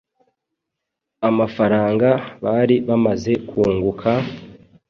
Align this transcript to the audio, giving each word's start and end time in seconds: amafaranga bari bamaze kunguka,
amafaranga 1.29 2.09
bari 2.43 2.75
bamaze 2.87 3.31
kunguka, 3.49 4.09